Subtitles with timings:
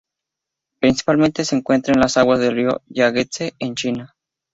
[0.79, 4.15] Principalmente se encuentra en las aguas del río Yangtze, en China.